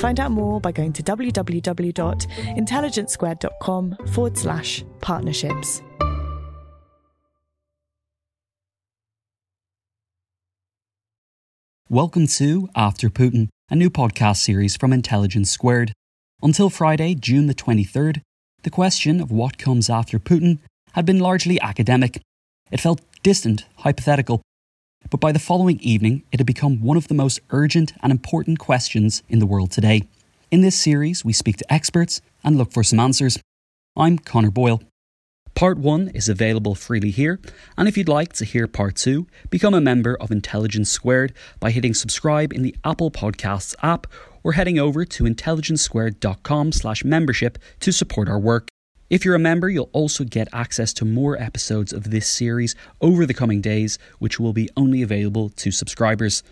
[0.00, 5.82] Find out more by going to www.intelligencesquared.com forward slash partnerships.
[11.90, 15.92] Welcome to After Putin, a new podcast series from Intelligence Squared.
[16.40, 18.22] Until Friday, June the 23rd,
[18.62, 20.60] the question of what comes after Putin
[20.92, 22.22] had been largely academic.
[22.70, 24.40] It felt distant, hypothetical.
[25.10, 28.60] But by the following evening, it had become one of the most urgent and important
[28.60, 30.08] questions in the world today.
[30.52, 33.38] In this series, we speak to experts and look for some answers.
[33.96, 34.82] I'm Conor Boyle.
[35.54, 37.40] Part 1 is available freely here,
[37.76, 41.72] and if you'd like to hear Part 2, become a member of Intelligence Squared by
[41.72, 44.06] hitting subscribe in the Apple Podcasts app
[44.42, 48.69] or heading over to intelligencesquared.com slash membership to support our work.
[49.10, 53.26] If you're a member, you'll also get access to more episodes of this series over
[53.26, 56.44] the coming days, which will be only available to subscribers.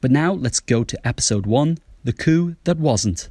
[0.00, 3.28] But now let's go to episode 1 The Coup That Wasn't.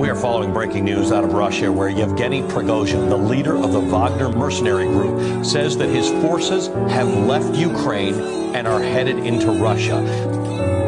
[0.00, 3.78] We are following breaking news out of Russia where Yevgeny Prigozhin, the leader of the
[3.78, 8.14] Wagner mercenary group, says that his forces have left Ukraine
[8.56, 10.83] and are headed into Russia.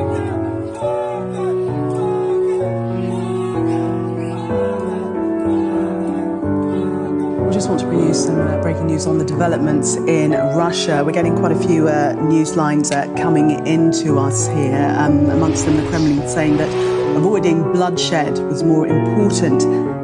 [8.26, 11.03] Some uh, breaking news on the developments in Russia.
[11.04, 15.64] We're getting quite a few uh, news lines uh, coming into us here, um, amongst
[15.64, 16.69] them the Kremlin saying that
[17.16, 19.60] avoiding bloodshed was more important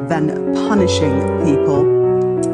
[0.09, 1.13] than punishing
[1.45, 1.83] people.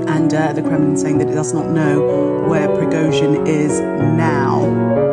[0.08, 5.07] And uh, the Kremlin saying that it does not know where Prigozhin is now.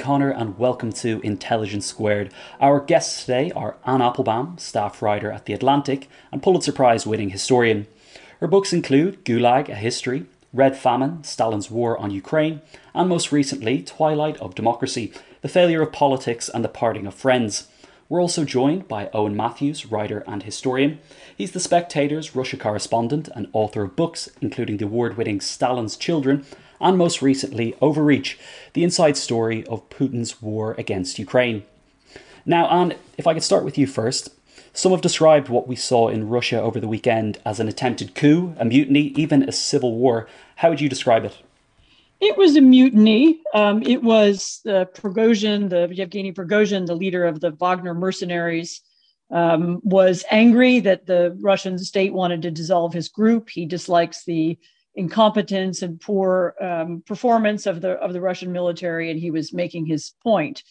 [0.00, 2.32] Conor, and welcome to Intelligence Squared.
[2.58, 7.28] Our guests today are Anne Applebaum, staff writer at The Atlantic and Pulitzer Prize winning
[7.28, 7.86] historian.
[8.40, 10.24] Her books include Gulag, A History,
[10.54, 12.62] Red Famine, Stalin's War on Ukraine,
[12.94, 15.12] and most recently, Twilight of Democracy,
[15.42, 17.68] The Failure of Politics and the Parting of Friends.
[18.08, 20.98] We're also joined by Owen Matthews, writer and historian.
[21.36, 26.46] He's the Spectator's Russia correspondent and author of books, including the award winning Stalin's Children
[26.80, 28.38] and most recently, Overreach,
[28.72, 31.64] the inside story of Putin's war against Ukraine.
[32.46, 34.30] Now, Anne, if I could start with you first.
[34.72, 38.54] Some have described what we saw in Russia over the weekend as an attempted coup,
[38.56, 40.28] a mutiny, even a civil war.
[40.56, 41.36] How would you describe it?
[42.20, 43.40] It was a mutiny.
[43.54, 48.82] Um, it was uh, Prigozhin, the Yevgeny Prigozhin, the leader of the Wagner mercenaries,
[49.30, 53.48] um, was angry that the Russian state wanted to dissolve his group.
[53.48, 54.58] He dislikes the
[54.94, 59.86] incompetence and poor um, performance of the of the Russian military, and he was making
[59.86, 60.62] his point.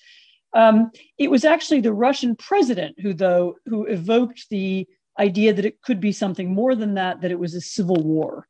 [0.54, 4.88] Um, it was actually the Russian president who, though, who evoked the
[5.20, 8.48] idea that it could be something more than that, that it was a civil war.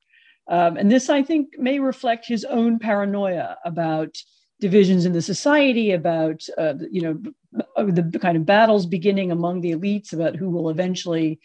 [0.48, 4.16] Um, and this, I think, may reflect his own paranoia about
[4.60, 7.20] divisions in the society, about uh, you know
[7.76, 11.40] the kind of battles beginning among the elites about who will eventually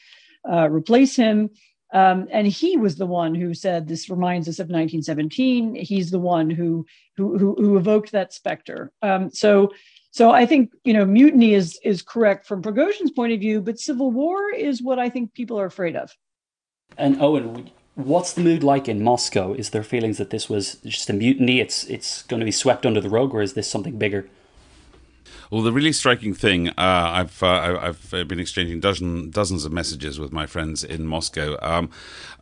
[0.51, 1.51] uh, replace him.
[1.95, 6.19] Um, and he was the one who said, "This reminds us of 1917." He's the
[6.19, 6.85] one who
[7.17, 8.93] who who, who evoked that specter.
[9.01, 9.73] Um, so,
[10.11, 13.79] so I think you know mutiny is is correct from Prigozhin's point of view, but
[13.79, 16.11] civil war is what I think people are afraid of.
[16.99, 19.55] And Owen, what's the mood like in Moscow?
[19.55, 21.61] Is there feelings that this was just a mutiny?
[21.61, 24.29] It's it's going to be swept under the rug, or is this something bigger?
[25.51, 30.19] Well, the really striking thing, uh, I've uh, I've been exchanging dozen, dozens of messages
[30.19, 31.57] with my friends in Moscow.
[31.63, 31.91] Um,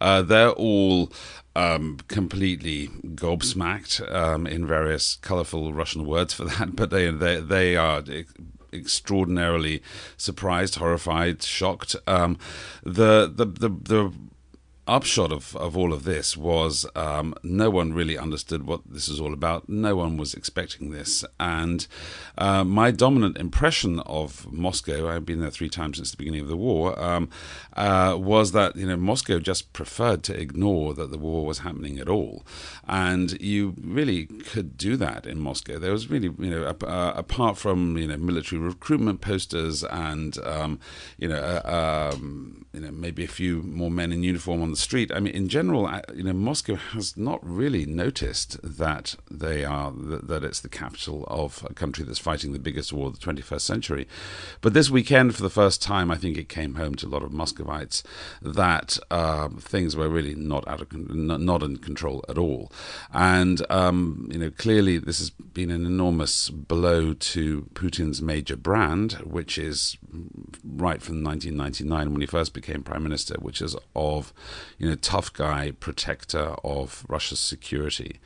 [0.01, 1.13] uh, they're all
[1.55, 7.77] um, completely gobsmacked um, in various colourful Russian words for that, but they they they
[7.77, 8.03] are
[8.73, 9.83] extraordinarily
[10.17, 11.97] surprised, horrified, shocked.
[12.07, 12.39] Um,
[12.83, 14.13] the, the the the
[14.89, 19.21] upshot of, of all of this was um, no one really understood what this is
[19.21, 19.69] all about.
[19.69, 21.25] No one was expecting this.
[21.39, 21.87] And
[22.37, 26.49] uh, my dominant impression of Moscow, I've been there three times since the beginning of
[26.49, 27.31] the war, um,
[27.75, 31.99] uh, was that you know Moscow just preferred to ignore that the war was happening
[31.99, 32.45] at all.
[32.87, 35.79] And you really could do that in Moscow.
[35.79, 40.81] There was really, you know, uh, apart from you know military recruitment posters and um,
[41.19, 44.79] you know, uh, um, you know maybe a few more men in uniform on the
[44.79, 45.11] street.
[45.15, 50.45] I mean, in general, you know, Moscow has not really noticed that they are that
[50.45, 54.09] it's the capital of a country that's fighting the biggest war of the 21st century.
[54.61, 57.23] But this weekend, for the first time, I think it came home to a lot
[57.23, 58.03] of Muscovites
[58.41, 62.73] that uh, things were really not out of not in control at all,
[63.13, 69.13] and um, you know, clearly this has been an enormous blow to Putin's major brand,
[69.25, 69.97] which is
[70.77, 74.33] right from 1999 when he first became prime minister, which is of
[74.79, 78.21] you know, tough guy, protector of Russia's security.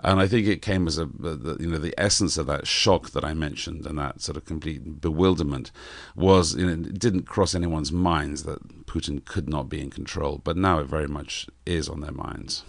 [0.00, 3.10] And I think it came as a, the, you know, the essence of that shock
[3.10, 5.72] that I mentioned and that sort of complete bewilderment
[6.14, 10.40] was, you know, it didn't cross anyone's minds that Putin could not be in control,
[10.44, 12.62] but now it very much is on their minds.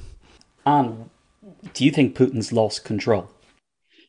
[0.65, 1.09] And
[1.73, 3.29] do you think Putin's lost control?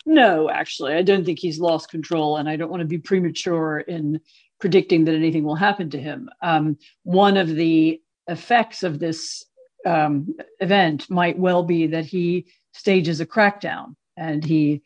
[0.07, 3.81] No, actually, I don't think he's lost control, and I don't want to be premature
[3.81, 4.21] in
[4.61, 6.29] predicting that anything will happen to him.
[6.43, 9.45] Um, one of the effects of this
[9.87, 14.83] um, event might well be that he stages a crackdown and he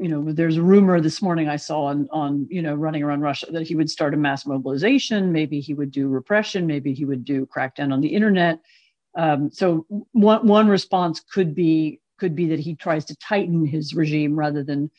[0.00, 3.20] you know there's a rumor this morning i saw on on you know running around
[3.20, 5.32] russia that he would start a mass mobilization.
[5.32, 6.66] Maybe he would do repression.
[6.66, 8.60] Maybe he would do crackdown on the internet.
[9.16, 13.94] Um, so one one response could be could be that he tries to tighten his
[13.94, 14.90] regime rather than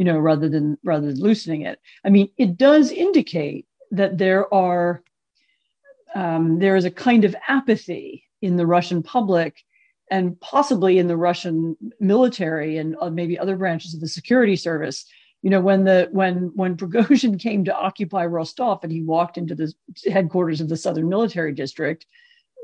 [0.00, 4.52] you know rather than rather than loosening it i mean it does indicate that there
[4.52, 5.02] are
[6.14, 9.62] um, there is a kind of apathy in the Russian public
[10.10, 15.06] and possibly in the Russian military and uh, maybe other branches of the security service.
[15.42, 19.54] You know, when the when when Prigozhin came to occupy Rostov and he walked into
[19.54, 19.72] the
[20.10, 22.04] headquarters of the Southern Military District,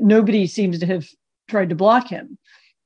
[0.01, 1.07] nobody seems to have
[1.49, 2.39] tried to block him.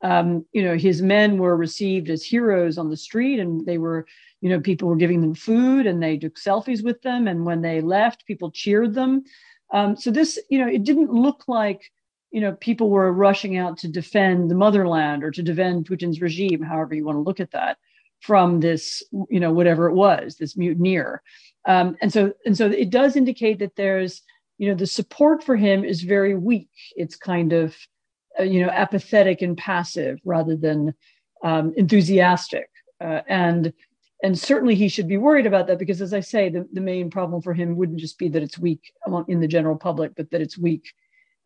[0.03, 4.07] Um, you know, his men were received as heroes on the street, and they were,
[4.41, 7.29] you know, people were giving them food and they took selfies with them.
[7.29, 9.25] And when they left, people cheered them.
[9.73, 11.93] Um, so this, you know, it didn't look like,
[12.31, 16.63] you know, people were rushing out to defend the motherland or to defend Putin's regime,
[16.63, 17.77] however you want to look at that,
[18.21, 21.23] from this, you know, whatever it was, this mutineer.
[21.67, 24.23] Um, and so, and so, it does indicate that there's,
[24.57, 26.71] you know, the support for him is very weak.
[26.97, 27.77] It's kind of,
[28.43, 30.95] you know, apathetic and passive rather than
[31.43, 32.69] um, enthusiastic.
[33.01, 33.73] Uh, and
[34.23, 37.11] and certainly he should be worried about that because as i say the, the main
[37.11, 38.93] problem for him wouldn't just be that it's weak
[39.29, 40.93] in the general public but that it's weak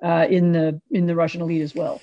[0.02, 2.00] uh, in the in the russian elite as well.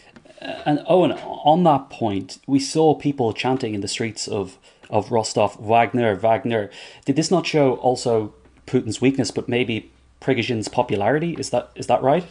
[0.65, 4.57] And owen on that point we saw people chanting in the streets of
[4.89, 6.71] of rostov wagner wagner.
[7.05, 8.33] Did this not show also
[8.65, 11.35] putin's weakness but maybe prigozhin's popularity?
[11.37, 12.25] Is that is that right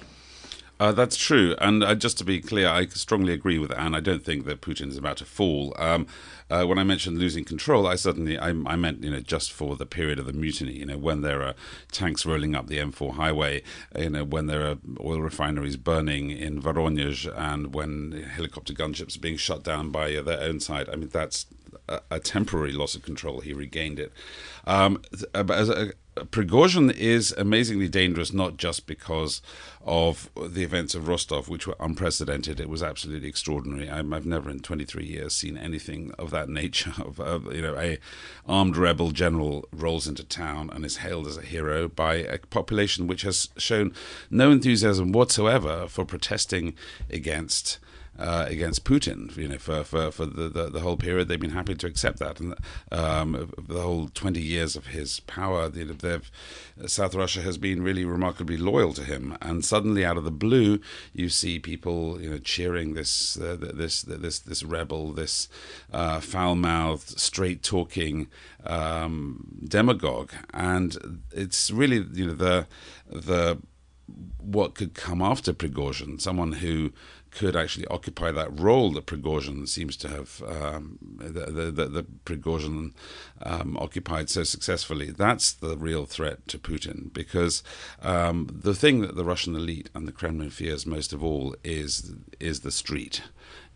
[0.80, 3.94] uh, that's true, and uh, just to be clear, I strongly agree with Anne.
[3.94, 5.74] I don't think that Putin is about to fall.
[5.78, 6.06] Um,
[6.48, 9.76] uh, when I mentioned losing control, I suddenly I, I, meant you know just for
[9.76, 10.72] the period of the mutiny.
[10.72, 11.54] You know when there are
[11.92, 13.62] tanks rolling up the M4 highway,
[13.94, 19.20] you know when there are oil refineries burning in Voronezh, and when helicopter gunships are
[19.20, 20.88] being shut down by their own side.
[20.88, 21.44] I mean that's
[22.10, 23.40] a, temporary loss of control.
[23.40, 24.12] He regained it.
[24.66, 25.02] Um,
[25.34, 29.40] as a, Prigozhin is amazingly dangerous, not just because
[29.84, 32.60] of the events of Rostov, which were unprecedented.
[32.60, 33.88] It was absolutely extraordinary.
[33.88, 36.92] i have never in 23 years seen anything of that nature.
[37.00, 37.98] Of, of, you know, a
[38.46, 43.06] armed rebel general rolls into town and is hailed as a hero by a population
[43.06, 43.94] which has shown
[44.30, 46.74] no enthusiasm whatsoever for protesting
[47.08, 47.78] against
[48.20, 49.34] uh, against Putin.
[49.36, 52.18] You know, for for, for the, the, the, whole period, they've been happy to accept
[52.18, 52.54] that, and
[52.92, 56.20] um, the whole twenty years of his power, you know,
[56.86, 59.36] South Russia has been really remarkably loyal to him.
[59.40, 60.80] And suddenly, out of the blue,
[61.12, 65.48] you see people, you know, cheering this uh, this this this rebel, this
[65.92, 68.28] uh, foul-mouthed, straight-talking
[68.64, 72.66] um, demagogue, and it's really you know the
[73.08, 73.58] the
[74.38, 76.92] what could come after Prigozhin, someone who
[77.30, 82.92] could actually occupy that role that Prigozhin seems to have, um, the, the, the Prigozhin
[83.42, 85.10] um, occupied so successfully.
[85.10, 87.62] That's the real threat to Putin because
[88.02, 92.12] um, the thing that the Russian elite and the Kremlin fears most of all is
[92.40, 93.22] is the street.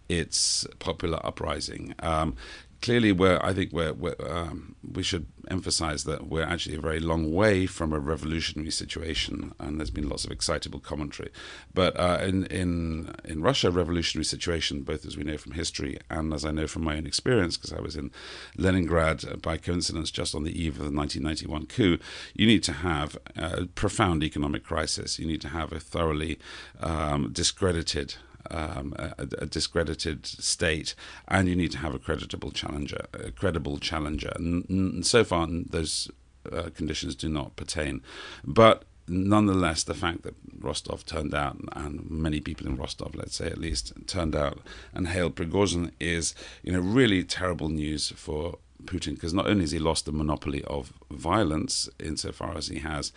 [0.09, 1.95] It's popular uprising.
[2.01, 2.37] Um,
[2.85, 7.01] clearly, we're, I think we're, we're um, we should emphasize that we're actually a very
[7.01, 11.31] long way from a revolutionary situation, and there's been lots of excitable commentary.
[11.73, 16.35] But uh, in in in Russia, revolutionary situation, both as we know from history and
[16.35, 18.11] as I know from my own experience, because I was in
[18.59, 21.99] Leningrad uh, by coincidence just on the eve of the 1991 coup,
[22.35, 25.19] you need to have a profound economic crisis.
[25.19, 26.39] You need to have a thoroughly
[26.81, 28.17] um, discredited
[28.51, 30.95] um, a, a, discredited state,
[31.29, 34.33] and you need to have a creditable challenger, a credible challenger.
[34.37, 36.11] And, and so far, those
[36.53, 38.03] uh, conditions do not pertain.
[38.45, 43.47] But nonetheless, the fact that Rostov turned out, and many people in Rostov, let's say
[43.47, 44.59] at least, turned out
[44.93, 49.73] and hailed Prigozhin, is you know really terrible news for Putin because not only has
[49.73, 53.13] he lost the monopoly of violence insofar as he has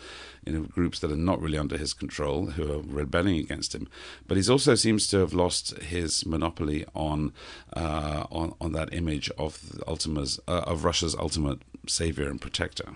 [0.46, 3.88] you know, groups that are not really under his control who are rebelling against him,
[4.28, 7.34] but he also seems to have lost his monopoly on
[7.74, 12.94] uh, on, on that image of Ultima's, uh, of Russia's ultimate savior and protector.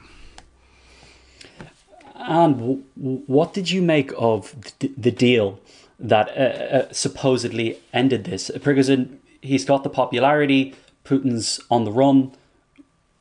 [2.16, 5.60] And what did you make of the deal
[6.00, 8.52] that uh, uh, supposedly ended this?
[8.56, 10.76] Prigozhin, he's got the popularity.
[11.04, 12.32] Putin's on the run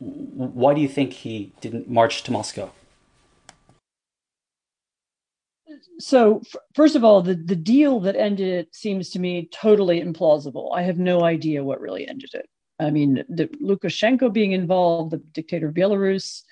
[0.01, 2.73] why do you think he didn't march to Moscow?
[5.99, 6.43] So,
[6.75, 10.75] first of all, the, the deal that ended it seems to me totally implausible.
[10.75, 12.49] I have no idea what really ended it.
[12.79, 16.43] I mean, the, Lukashenko being involved, the dictator of Belarus,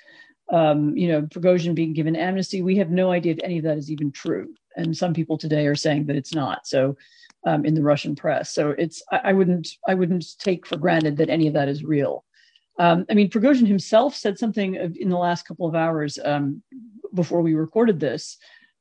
[0.52, 3.78] um, you know, Prigozhin being given amnesty, we have no idea if any of that
[3.78, 4.54] is even true.
[4.76, 6.66] And some people today are saying that it's not.
[6.66, 6.96] So,
[7.46, 11.16] um, in the Russian press, so it's I, I wouldn't I wouldn't take for granted
[11.16, 12.24] that any of that is real.
[12.78, 16.62] Um, I mean, Prigozhin himself said something in the last couple of hours um,
[17.12, 18.36] before we recorded this,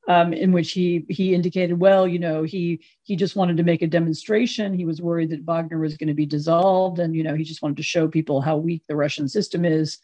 [0.08, 3.82] um, in which he he indicated, well, you know, he he just wanted to make
[3.82, 4.72] a demonstration.
[4.72, 7.60] He was worried that Wagner was going to be dissolved, and you know, he just
[7.60, 9.98] wanted to show people how weak the Russian system is.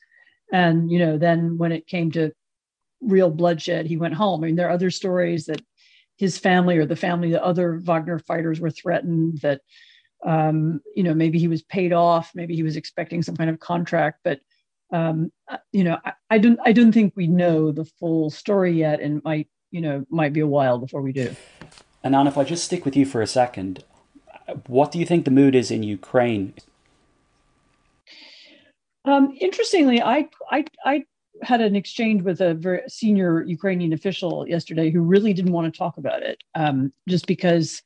[0.53, 2.33] And you know, then when it came to
[3.01, 4.43] real bloodshed, he went home.
[4.43, 5.63] I mean, there are other stories that
[6.17, 9.61] his family or the family, the other Wagner fighters were threatened that
[10.25, 13.61] um, you know, maybe he was paid off, maybe he was expecting some kind of
[13.61, 14.41] contract, but
[14.93, 18.73] um, uh, you know, I, I don't, I don't think we know the full story
[18.73, 21.35] yet, and might, you know, might be a while before we do.
[22.03, 23.83] And Anna, if I just stick with you for a second,
[24.67, 26.55] what do you think the mood is in Ukraine?
[29.05, 31.05] Um, interestingly, I, I, I
[31.43, 35.77] had an exchange with a very senior Ukrainian official yesterday who really didn't want to
[35.77, 37.83] talk about it, um, just because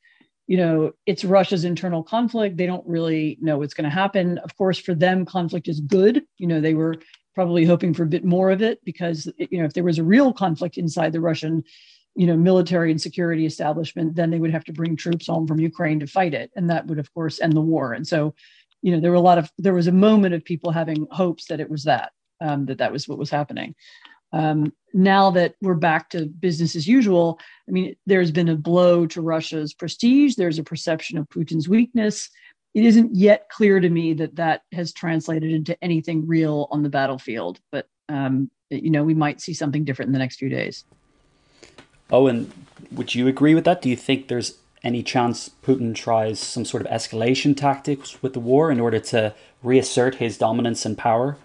[0.49, 2.57] you know, it's Russia's internal conflict.
[2.57, 4.39] They don't really know what's going to happen.
[4.39, 6.23] Of course, for them, conflict is good.
[6.39, 6.95] You know, they were
[7.35, 10.03] probably hoping for a bit more of it because, you know, if there was a
[10.03, 11.63] real conflict inside the Russian,
[12.15, 15.59] you know, military and security establishment, then they would have to bring troops home from
[15.59, 16.49] Ukraine to fight it.
[16.55, 17.93] And that would, of course, end the war.
[17.93, 18.33] And so,
[18.81, 21.45] you know, there were a lot of, there was a moment of people having hopes
[21.49, 23.75] that it was that, um, that that was what was happening.
[24.31, 29.05] Um, now that we're back to business as usual, I mean, there's been a blow
[29.07, 30.35] to Russia's prestige.
[30.35, 32.29] There's a perception of Putin's weakness.
[32.73, 36.89] It isn't yet clear to me that that has translated into anything real on the
[36.89, 40.85] battlefield, but um, you know, we might see something different in the next few days.
[42.11, 42.51] Oh, and
[42.91, 43.81] would you agree with that?
[43.81, 48.39] Do you think there's any chance Putin tries some sort of escalation tactics with the
[48.39, 51.37] war in order to reassert his dominance and power?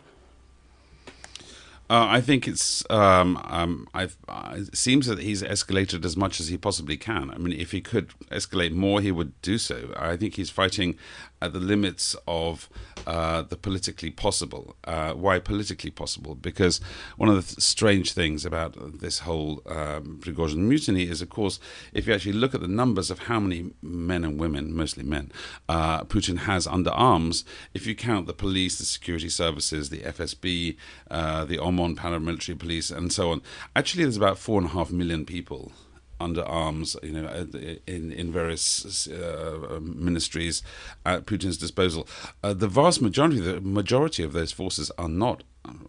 [1.90, 2.82] Uh, I think it's.
[2.88, 4.06] Um, um, uh,
[4.54, 7.30] it seems that he's escalated as much as he possibly can.
[7.30, 9.92] I mean, if he could escalate more, he would do so.
[9.96, 10.96] I think he's fighting
[11.44, 12.68] at the limits of
[13.06, 14.76] uh, the politically possible.
[14.84, 16.34] Uh, why politically possible?
[16.34, 16.80] Because
[17.16, 21.60] one of the th- strange things about this whole um, Prigozhin mutiny is, of course,
[21.92, 25.30] if you actually look at the numbers of how many men and women, mostly men,
[25.68, 30.76] uh, Putin has under arms, if you count the police, the security services, the FSB,
[31.10, 33.42] uh, the OMON paramilitary police, and so on,
[33.76, 35.72] actually there's about four and a half million people
[36.20, 37.46] under arms, you know,
[37.86, 40.62] in in various uh, ministries
[41.04, 42.06] at Putin's disposal.
[42.42, 45.42] Uh, the vast majority, the majority of those forces are not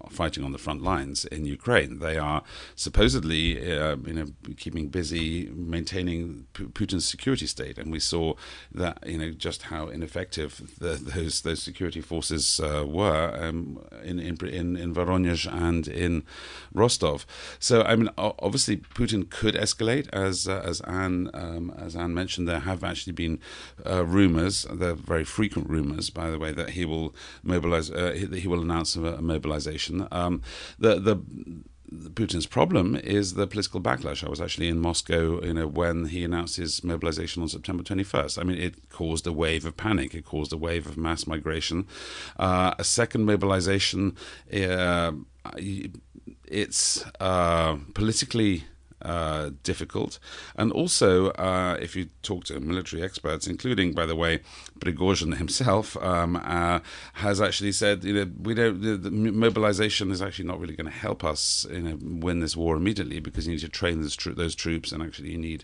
[0.09, 1.99] fighting on the front lines in Ukraine.
[1.99, 2.43] They are
[2.75, 4.27] supposedly, uh, you know,
[4.57, 8.35] keeping busy maintaining P- Putin's security state, and we saw
[8.73, 14.19] that, you know, just how ineffective the, those those security forces uh, were um, in,
[14.19, 16.23] in in in Voronezh and in
[16.73, 17.25] Rostov.
[17.59, 22.47] So, I mean, obviously, Putin could escalate, as uh, as Anne um, as Anne mentioned.
[22.47, 23.39] There have actually been
[23.85, 28.39] uh, rumors, they're very frequent rumors, by the way, that he will mobilize, uh, he,
[28.39, 29.64] he will announce a mobilization
[30.11, 30.41] um,
[30.79, 34.25] the the Putin's problem is the political backlash.
[34.25, 38.39] I was actually in Moscow, you know, when he announced his mobilization on September 21st.
[38.39, 40.13] I mean, it caused a wave of panic.
[40.13, 41.87] It caused a wave of mass migration.
[42.37, 44.15] Uh, a second mobilization,
[44.51, 45.11] uh,
[46.47, 48.63] it's uh, politically
[49.05, 50.19] uh, difficult.
[50.55, 54.39] And also, uh, if you talk to military experts, including, by the way,
[54.79, 56.79] Prigozhin himself, um, uh,
[57.13, 58.81] has actually said, you know, we don't.
[58.81, 62.57] The, the mobilization is actually not really going to help us, you know, win this
[62.57, 65.63] war immediately because you need to train those, tro- those troops, and actually you need,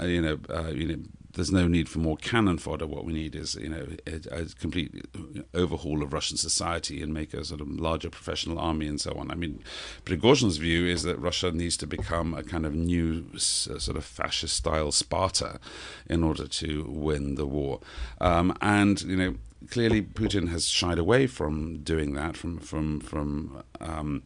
[0.00, 1.02] uh, you know, uh, you know
[1.34, 2.86] there's no need for more cannon fodder.
[2.86, 5.04] What we need is, you know, a, a, complete
[5.52, 9.30] overhaul of Russian society and make a sort of larger professional army and so on.
[9.30, 9.62] I mean,
[10.04, 14.92] Prigozhin's view is that Russia needs to become a kind of new sort of fascist-style
[14.92, 15.60] Sparta
[16.08, 17.80] in order to win the war.
[18.20, 19.34] Um, and you know,
[19.70, 24.22] clearly Putin has shied away from doing that, from from from um,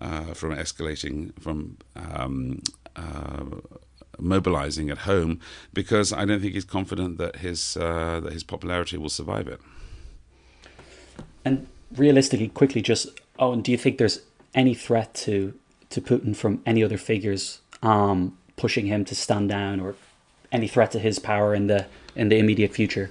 [0.00, 1.78] uh, from escalating from.
[1.96, 2.62] Um,
[2.96, 3.44] uh,
[4.18, 5.40] mobilizing at home
[5.72, 9.60] because I don't think he's confident that his uh, that his popularity will survive it.
[11.44, 13.08] And realistically, quickly, just
[13.38, 14.20] oh, and do you think there's
[14.54, 15.54] any threat to
[15.90, 19.94] to Putin from any other figures um, pushing him to stand down, or
[20.52, 23.10] any threat to his power in the in the immediate future?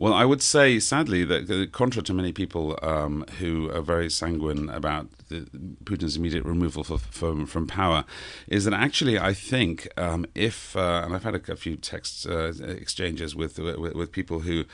[0.00, 4.68] Well, I would say, sadly, that contrary to many people um, who are very sanguine
[4.68, 5.48] about the,
[5.82, 8.04] Putin's immediate removal for, from from power,
[8.46, 12.28] is that actually I think um, if uh, and I've had a, a few text
[12.28, 14.66] uh, exchanges with, with, with people who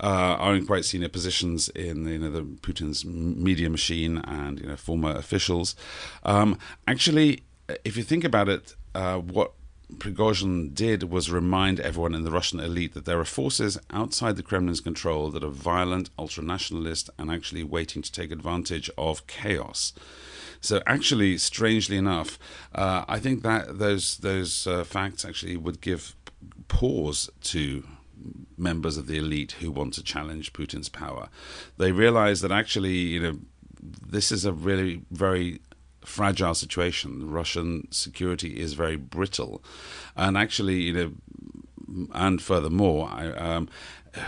[0.00, 4.66] uh, are in quite senior positions in you know the Putin's media machine and you
[4.66, 5.76] know former officials.
[6.24, 6.58] Um,
[6.88, 7.44] actually,
[7.84, 9.52] if you think about it, uh, what
[9.98, 14.42] Prigozhin did was remind everyone in the Russian elite that there are forces outside the
[14.42, 19.92] Kremlin's control that are violent, ultra nationalist, and actually waiting to take advantage of chaos.
[20.60, 22.38] So, actually, strangely enough,
[22.74, 26.14] uh, I think that those those uh, facts actually would give
[26.68, 27.84] pause to
[28.56, 31.28] members of the elite who want to challenge Putin's power.
[31.78, 33.38] They realize that actually, you know,
[33.82, 35.60] this is a really very
[36.04, 37.30] fragile situation.
[37.30, 39.62] Russian security is very brittle,
[40.16, 41.12] and actually, you know,
[42.14, 43.68] and furthermore, I, um,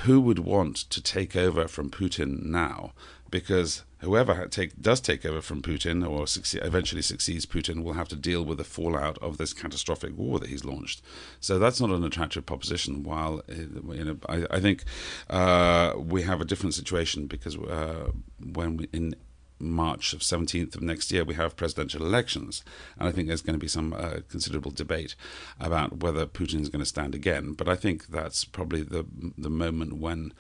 [0.05, 2.93] who would want to take over from Putin now?
[3.31, 8.09] Because whoever take, does take over from Putin or succeed, eventually succeeds Putin will have
[8.09, 11.03] to deal with the fallout of this catastrophic war that he's launched.
[11.41, 13.03] So that's not an attractive proposition.
[13.03, 14.85] While you know, I, I think
[15.29, 19.17] uh, we have a different situation because uh, when we, in
[19.59, 22.63] March of 17th of next year, we have presidential elections.
[22.99, 25.15] And I think there's going to be some uh, considerable debate
[25.61, 27.53] about whether Putin is going to stand again.
[27.53, 29.07] But I think that's probably the,
[29.39, 30.33] the moment when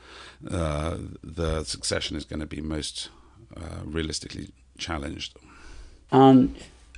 [0.50, 3.10] uh, the succession is going to be most
[3.56, 5.36] uh, realistically challenged.
[6.10, 6.54] Um,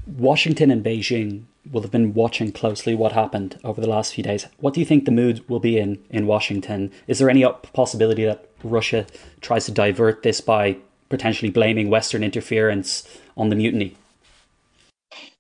[0.07, 4.47] Washington and Beijing will have been watching closely what happened over the last few days.
[4.59, 6.93] What do you think the mood will be in, in Washington?
[7.09, 9.07] Is there any possibility that Russia
[9.41, 13.97] tries to divert this by potentially blaming Western interference on the mutiny.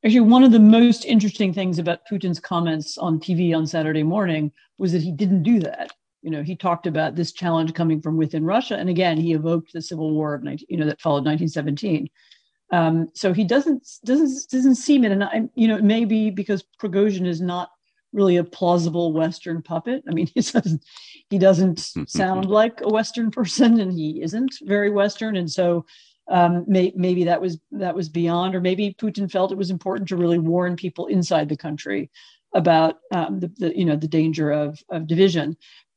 [0.04, 4.52] Actually, one of the most interesting things about Putin's comments on TV on Saturday morning
[4.78, 5.90] was that he didn't do that.
[6.22, 9.72] You know, he talked about this challenge coming from within Russia, and again, he evoked
[9.72, 12.08] the civil war of 19, you know that followed 1917.
[12.72, 17.26] Um, so he doesn't doesn't doesn't seem it, and I, you know, maybe because Prigozhin
[17.26, 17.70] is not
[18.16, 20.02] really a plausible Western puppet.
[20.08, 20.84] I mean, he doesn't
[21.30, 25.86] he doesn't sound like a Western person, and he isn't very Western, and so
[26.28, 30.08] um, may, maybe that was that was beyond, or maybe Putin felt it was important
[30.08, 32.10] to really warn people inside the country
[32.54, 35.56] about um, the, the, you know the danger of of division.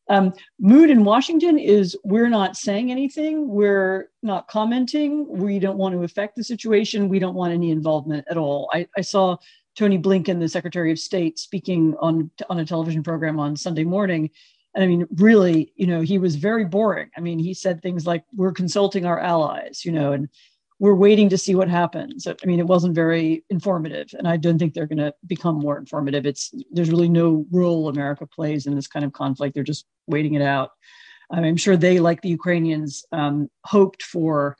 [0.09, 5.93] Um, mood in Washington is we're not saying anything, we're not commenting, we don't want
[5.93, 8.71] to affect the situation, we don't want any involvement at all.
[8.73, 9.37] I, I saw
[9.75, 14.29] Tony Blinken, the Secretary of State, speaking on on a television program on Sunday morning.
[14.75, 17.09] And I mean, really, you know, he was very boring.
[17.17, 20.29] I mean, he said things like, "We're consulting our allies," you know, and
[20.79, 22.27] we're waiting to see what happens.
[22.27, 25.77] I mean, it wasn't very informative, and I don't think they're going to become more
[25.77, 26.25] informative.
[26.25, 29.55] It's there's really no role America plays in this kind of conflict.
[29.55, 30.71] They're just waiting it out.
[31.31, 34.57] I'm sure they, like the Ukrainians, um, hoped for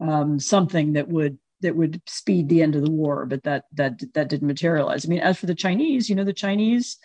[0.00, 4.00] um, something that would that would speed the end of the war, but that that
[4.14, 5.04] that didn't materialize.
[5.04, 6.98] I mean, as for the Chinese, you know, the Chinese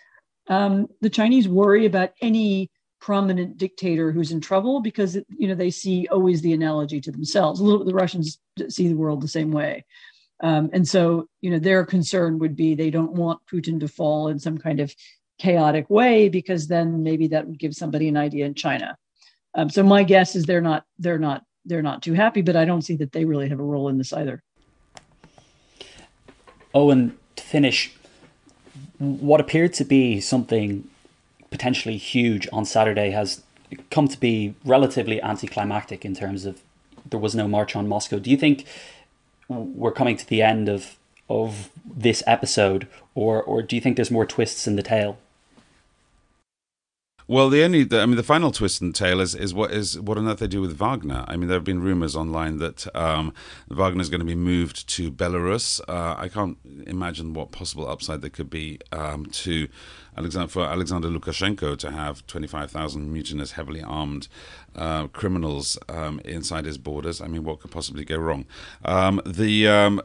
[0.48, 2.70] um, the Chinese worry about any
[3.00, 7.60] prominent dictator who's in trouble because you know they see always the analogy to themselves.
[7.60, 9.84] A little the Russians see the world the same way.
[10.42, 14.28] Um, and so, you know, their concern would be they don't want Putin to fall
[14.28, 14.94] in some kind of
[15.38, 18.96] chaotic way because then maybe that would give somebody an idea in China.
[19.54, 22.64] Um, so my guess is they're not they're not they're not too happy, but I
[22.64, 24.42] don't see that they really have a role in this either.
[26.74, 27.92] Owen, to finish,
[28.98, 30.88] what appeared to be something
[31.50, 33.42] potentially huge on Saturday has
[33.90, 36.60] come to be relatively anticlimactic in terms of
[37.08, 38.18] there was no march on Moscow.
[38.18, 38.64] Do you think
[39.48, 40.96] we're coming to the end of
[41.28, 45.18] of this episode, or or do you think there's more twists in the tale?
[47.30, 49.70] Well, the only, the, I mean, the final twist in the tale is, is what
[49.70, 51.24] is what on earth they do with Wagner.
[51.28, 53.32] I mean, there have been rumors online that um,
[53.68, 55.80] Wagner is going to be moved to Belarus.
[55.86, 59.68] Uh, I can't imagine what possible upside there could be um, to
[60.18, 64.26] Alexander, for Alexander Lukashenko to have 25,000 mutinous, heavily armed
[64.74, 67.20] uh, criminals um, inside his borders.
[67.20, 68.44] I mean, what could possibly go wrong?
[68.84, 70.02] Um, the, um,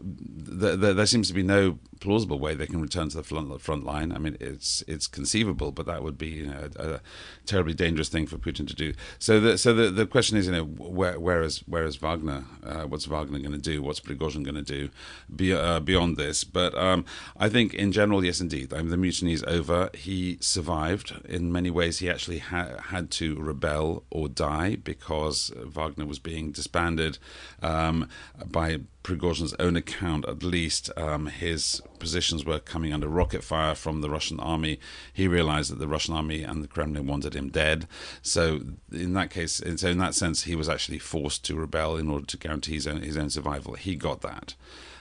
[0.00, 3.84] the, the there seems to be no plausible way they can return to the front,
[3.84, 4.12] line.
[4.12, 7.00] I mean, it's it's conceivable, but that would be you know, a, a,
[7.46, 8.92] terribly dangerous thing for Putin to do.
[9.18, 12.44] So the so the, the question is, you know, where where is where is Wagner?
[12.62, 13.82] Uh, what's Wagner going to do?
[13.82, 14.90] What's Prigozhin going to do
[15.34, 16.44] be, uh, beyond this?
[16.44, 17.06] But um,
[17.38, 18.74] I think in general, yes, indeed.
[18.74, 19.90] I mean, the mutiny is over.
[19.94, 21.14] He survived.
[21.24, 26.52] In many ways, he actually ha- had to rebel or die because Wagner was being
[26.52, 27.18] disbanded
[27.62, 28.08] um,
[28.44, 34.00] by Prigozhin's own account, at least, um, his positions were coming under rocket fire from
[34.00, 34.78] the Russian army.
[35.12, 37.86] He realized that the Russian army and the Kremlin wanted him dead.
[38.22, 38.60] So,
[38.92, 42.26] in that case, so in that sense, he was actually forced to rebel in order
[42.26, 43.74] to guarantee his own, his own survival.
[43.74, 44.54] He got that.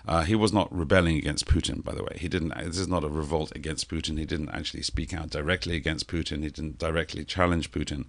[0.05, 2.17] Uh, he was not rebelling against Putin, by the way.
[2.19, 2.53] He didn't.
[2.57, 4.19] This is not a revolt against Putin.
[4.19, 6.43] He didn't actually speak out directly against Putin.
[6.43, 8.05] He didn't directly challenge Putin.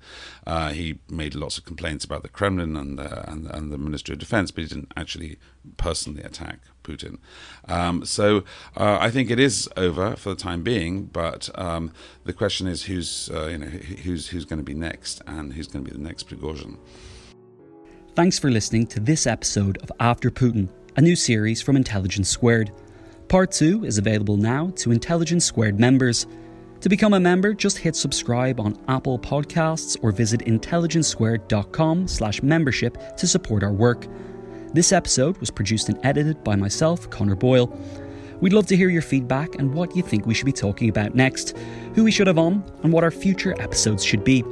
[0.47, 4.19] Uh, he made lots of complaints about the Kremlin and, and, and the Ministry of
[4.19, 5.39] Defense, but he didn't actually
[5.77, 7.19] personally attack Putin.
[7.67, 8.45] Um, so
[8.77, 11.07] uh, I think it is over for the time being.
[11.07, 11.91] But um,
[12.23, 15.67] the question is, who's uh, you know who's who's going to be next, and who's
[15.67, 16.77] going to be the next Prigozhin.
[18.15, 22.71] Thanks for listening to this episode of After Putin a new series from Intelligence Squared.
[23.29, 26.27] Part 2 is available now to Intelligence Squared members.
[26.81, 33.17] To become a member, just hit subscribe on Apple Podcasts or visit intelligencesquared.com slash membership
[33.17, 34.07] to support our work.
[34.75, 37.73] This episode was produced and edited by myself, Conor Boyle.
[38.41, 41.15] We'd love to hear your feedback and what you think we should be talking about
[41.15, 41.57] next,
[41.95, 44.43] who we should have on, and what our future episodes should be.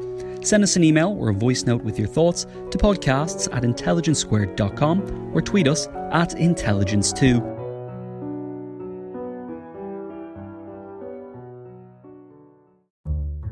[0.42, 5.32] Send us an email or a voice note with your thoughts to podcasts at intelligencesquared.com
[5.34, 7.40] or tweet us at intelligence2.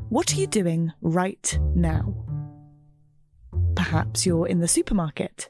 [0.07, 2.15] What are you doing right now?
[3.75, 5.49] Perhaps you're in the supermarket.